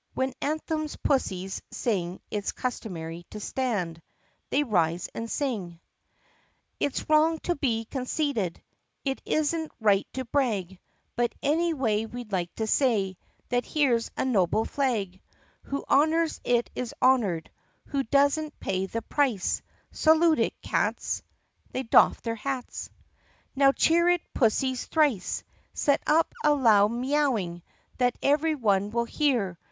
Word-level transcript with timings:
(When 0.14 0.32
anthems 0.40 0.94
pussies 0.94 1.60
sing 1.72 2.20
It's 2.30 2.52
customary 2.52 3.26
to 3.30 3.40
stand.) 3.40 4.00
\They 4.50 4.62
rise 4.62 5.08
and 5.12 5.28
sing.'] 5.28 5.80
Q2 6.78 6.78
THE 6.78 6.78
PUSSYCAT 6.78 6.78
PRINCESS 6.78 6.78
93 6.78 6.84
CHORUS 6.84 6.94
It 6.94 6.96
's 6.96 7.10
wrong 7.10 7.38
to 7.40 7.56
be 7.56 7.84
conceited, 7.86 8.62
It 9.04 9.22
is 9.24 9.54
n't 9.56 9.72
right 9.80 10.06
to 10.12 10.24
brag, 10.26 10.78
But 11.16 11.34
anyway 11.42 12.04
we 12.06 12.22
'd 12.22 12.30
like 12.30 12.54
to 12.54 12.68
say 12.68 13.16
That 13.48 13.64
here 13.64 13.98
's 13.98 14.12
a 14.16 14.24
noble 14.24 14.64
flag! 14.64 15.20
Who 15.64 15.84
honors 15.88 16.40
it 16.44 16.70
is 16.76 16.94
honored, 17.02 17.50
Who 17.86 18.04
doesn't 18.04 18.60
pays 18.60 18.92
the 18.92 19.02
price! 19.02 19.62
Salute 19.90 20.38
it, 20.38 20.62
cats! 20.62 21.24
(They 21.72 21.82
doff 21.82 22.22
their 22.22 22.36
hats.) 22.36 22.88
Now 23.56 23.72
cheer 23.72 24.08
it, 24.10 24.22
pussies, 24.32 24.86
thrice! 24.86 25.42
Set 25.74 26.00
up 26.06 26.32
a 26.44 26.54
loud 26.54 26.92
mee 26.92 27.16
owing 27.18 27.62
That 27.98 28.16
every 28.22 28.54
one 28.54 28.90
will 28.92 29.06
hear! 29.06 29.58